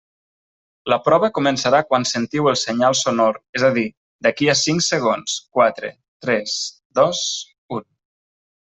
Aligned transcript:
La 0.93 0.97
prova 1.07 1.29
començarà 1.37 1.81
quan 1.89 2.07
sentiu 2.13 2.49
el 2.53 2.57
senyal 2.61 2.97
sonor, 3.03 3.39
és 3.61 3.67
a 3.69 3.71
dir, 3.77 3.85
d'aquí 4.29 4.51
a 4.55 4.57
cinc 4.65 4.89
segons, 4.89 5.37
quatre, 5.59 5.95
tres, 6.27 6.59
dos, 7.03 7.25
un. 7.81 7.89